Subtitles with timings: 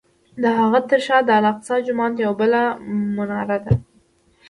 [0.41, 2.61] د هغه تر شا د الاقصی جومات یوه بله
[3.15, 3.73] مناره ده.